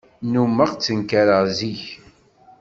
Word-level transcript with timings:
Nnummeɣ 0.25 0.69
ttenkareɣ 0.73 1.43
zik. 1.57 1.83